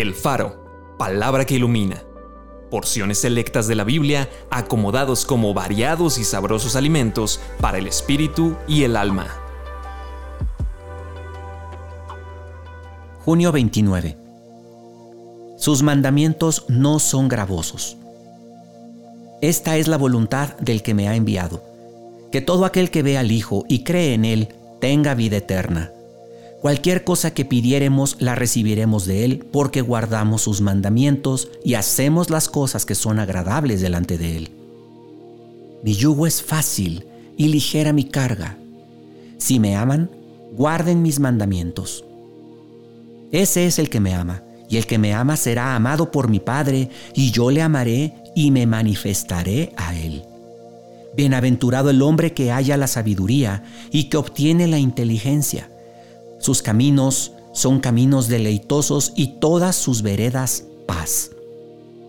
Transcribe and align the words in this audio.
El 0.00 0.14
Faro, 0.14 0.94
palabra 0.96 1.44
que 1.44 1.56
ilumina. 1.56 2.04
Porciones 2.70 3.18
selectas 3.18 3.66
de 3.66 3.74
la 3.74 3.82
Biblia 3.82 4.28
acomodados 4.48 5.24
como 5.24 5.54
variados 5.54 6.18
y 6.18 6.24
sabrosos 6.24 6.76
alimentos 6.76 7.40
para 7.60 7.78
el 7.78 7.88
espíritu 7.88 8.54
y 8.68 8.84
el 8.84 8.96
alma. 8.96 9.26
Junio 13.24 13.50
29. 13.50 14.16
Sus 15.56 15.82
mandamientos 15.82 16.66
no 16.68 17.00
son 17.00 17.26
gravosos. 17.26 17.96
Esta 19.42 19.78
es 19.78 19.88
la 19.88 19.96
voluntad 19.96 20.56
del 20.58 20.84
que 20.84 20.94
me 20.94 21.08
ha 21.08 21.16
enviado, 21.16 21.64
que 22.30 22.40
todo 22.40 22.66
aquel 22.66 22.92
que 22.92 23.02
ve 23.02 23.18
al 23.18 23.32
Hijo 23.32 23.64
y 23.68 23.82
cree 23.82 24.14
en 24.14 24.24
Él 24.24 24.54
tenga 24.80 25.14
vida 25.14 25.38
eterna 25.38 25.90
Cualquier 26.60 27.04
cosa 27.04 27.32
que 27.32 27.44
pidiéremos 27.44 28.16
la 28.18 28.34
recibiremos 28.34 29.06
de 29.06 29.24
Él 29.24 29.46
porque 29.52 29.80
guardamos 29.80 30.42
sus 30.42 30.60
mandamientos 30.60 31.48
y 31.64 31.74
hacemos 31.74 32.30
las 32.30 32.48
cosas 32.48 32.84
que 32.84 32.96
son 32.96 33.20
agradables 33.20 33.80
delante 33.80 34.18
de 34.18 34.36
Él. 34.36 34.50
Mi 35.84 35.94
yugo 35.94 36.26
es 36.26 36.42
fácil 36.42 37.06
y 37.36 37.46
ligera 37.46 37.92
mi 37.92 38.02
carga. 38.02 38.58
Si 39.38 39.60
me 39.60 39.76
aman, 39.76 40.10
guarden 40.52 41.00
mis 41.00 41.20
mandamientos. 41.20 42.04
Ese 43.30 43.66
es 43.66 43.78
el 43.78 43.88
que 43.88 44.00
me 44.00 44.14
ama, 44.14 44.42
y 44.68 44.78
el 44.78 44.86
que 44.86 44.98
me 44.98 45.14
ama 45.14 45.36
será 45.36 45.76
amado 45.76 46.10
por 46.10 46.28
mi 46.28 46.40
Padre, 46.40 46.90
y 47.14 47.30
yo 47.30 47.52
le 47.52 47.62
amaré 47.62 48.14
y 48.34 48.50
me 48.50 48.66
manifestaré 48.66 49.72
a 49.76 49.94
Él. 49.96 50.24
Bienaventurado 51.16 51.90
el 51.90 52.02
hombre 52.02 52.32
que 52.32 52.50
haya 52.50 52.76
la 52.76 52.88
sabiduría 52.88 53.62
y 53.92 54.04
que 54.04 54.16
obtiene 54.16 54.66
la 54.66 54.78
inteligencia 54.78 55.70
sus 56.38 56.62
caminos 56.62 57.32
son 57.52 57.80
caminos 57.80 58.28
deleitosos 58.28 59.12
y 59.16 59.38
todas 59.40 59.74
sus 59.74 60.02
veredas 60.02 60.64
paz. 60.86 61.32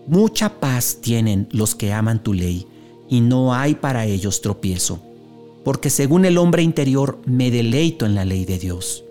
Mucha 0.06 0.60
paz 0.60 0.98
tienen 1.00 1.48
los 1.50 1.74
que 1.74 1.92
aman 1.92 2.22
tu 2.22 2.32
ley, 2.32 2.66
y 3.08 3.20
no 3.20 3.52
hay 3.54 3.74
para 3.74 4.06
ellos 4.06 4.40
tropiezo, 4.40 5.00
porque 5.64 5.90
según 5.90 6.24
el 6.24 6.38
hombre 6.38 6.62
interior 6.62 7.18
me 7.26 7.50
deleito 7.50 8.06
en 8.06 8.14
la 8.14 8.24
ley 8.24 8.44
de 8.44 8.58
Dios. 8.58 9.04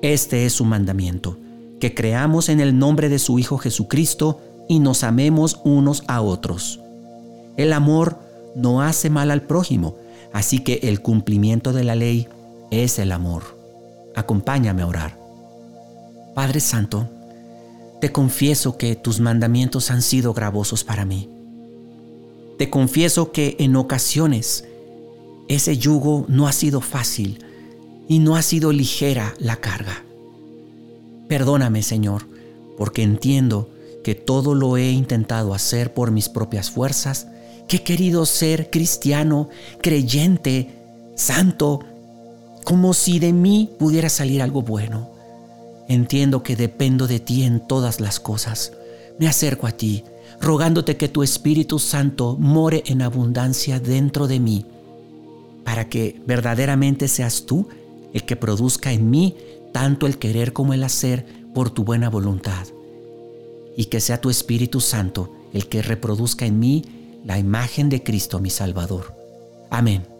Este 0.00 0.46
es 0.46 0.54
su 0.54 0.64
mandamiento, 0.64 1.36
que 1.78 1.94
creamos 1.94 2.48
en 2.48 2.60
el 2.60 2.78
nombre 2.78 3.10
de 3.10 3.18
su 3.18 3.38
Hijo 3.38 3.58
Jesucristo 3.58 4.40
y 4.68 4.78
nos 4.78 5.04
amemos 5.04 5.60
unos 5.64 6.02
a 6.08 6.22
otros. 6.22 6.80
El 7.58 7.74
amor 7.74 8.18
no 8.54 8.80
hace 8.80 9.10
mal 9.10 9.30
al 9.30 9.42
prójimo, 9.42 9.96
así 10.32 10.60
que 10.60 10.80
el 10.84 11.02
cumplimiento 11.02 11.74
de 11.74 11.84
la 11.84 11.94
ley 11.94 12.28
es 12.70 12.98
el 12.98 13.12
amor 13.12 13.55
acompáñame 14.16 14.82
a 14.82 14.86
orar. 14.86 15.18
Padre 16.34 16.58
Santo, 16.60 17.08
te 18.00 18.10
confieso 18.10 18.76
que 18.76 18.96
tus 18.96 19.20
mandamientos 19.20 19.90
han 19.90 20.02
sido 20.02 20.34
gravosos 20.34 20.82
para 20.82 21.04
mí. 21.04 21.30
Te 22.58 22.68
confieso 22.68 23.30
que 23.30 23.56
en 23.60 23.76
ocasiones 23.76 24.64
ese 25.48 25.78
yugo 25.78 26.24
no 26.28 26.48
ha 26.48 26.52
sido 26.52 26.80
fácil 26.80 27.44
y 28.08 28.18
no 28.18 28.36
ha 28.36 28.42
sido 28.42 28.72
ligera 28.72 29.34
la 29.38 29.56
carga. 29.56 30.02
Perdóname, 31.28 31.82
Señor, 31.82 32.26
porque 32.76 33.02
entiendo 33.02 33.70
que 34.02 34.14
todo 34.14 34.54
lo 34.54 34.76
he 34.76 34.90
intentado 34.90 35.54
hacer 35.54 35.92
por 35.92 36.10
mis 36.10 36.28
propias 36.28 36.70
fuerzas, 36.70 37.26
que 37.68 37.78
he 37.78 37.82
querido 37.82 38.24
ser 38.26 38.70
cristiano, 38.70 39.48
creyente, 39.82 40.70
santo, 41.16 41.80
como 42.66 42.94
si 42.94 43.20
de 43.20 43.32
mí 43.32 43.70
pudiera 43.78 44.08
salir 44.08 44.42
algo 44.42 44.60
bueno. 44.60 45.08
Entiendo 45.86 46.42
que 46.42 46.56
dependo 46.56 47.06
de 47.06 47.20
ti 47.20 47.44
en 47.44 47.64
todas 47.64 48.00
las 48.00 48.18
cosas. 48.18 48.72
Me 49.20 49.28
acerco 49.28 49.68
a 49.68 49.70
ti, 49.70 50.02
rogándote 50.40 50.96
que 50.96 51.08
tu 51.08 51.22
Espíritu 51.22 51.78
Santo 51.78 52.36
more 52.40 52.82
en 52.86 53.02
abundancia 53.02 53.78
dentro 53.78 54.26
de 54.26 54.40
mí, 54.40 54.66
para 55.62 55.88
que 55.88 56.20
verdaderamente 56.26 57.06
seas 57.06 57.46
tú 57.46 57.68
el 58.12 58.24
que 58.24 58.34
produzca 58.34 58.90
en 58.90 59.10
mí 59.10 59.36
tanto 59.72 60.08
el 60.08 60.18
querer 60.18 60.52
como 60.52 60.74
el 60.74 60.82
hacer 60.82 61.24
por 61.54 61.70
tu 61.70 61.84
buena 61.84 62.10
voluntad, 62.10 62.66
y 63.76 63.84
que 63.84 64.00
sea 64.00 64.20
tu 64.20 64.28
Espíritu 64.28 64.80
Santo 64.80 65.32
el 65.52 65.68
que 65.68 65.82
reproduzca 65.82 66.46
en 66.46 66.58
mí 66.58 66.84
la 67.24 67.38
imagen 67.38 67.90
de 67.90 68.02
Cristo 68.02 68.40
mi 68.40 68.50
Salvador. 68.50 69.14
Amén. 69.70 70.15